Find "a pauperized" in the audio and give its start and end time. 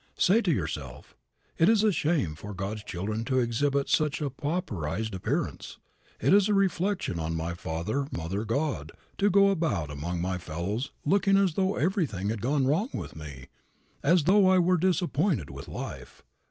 4.19-5.13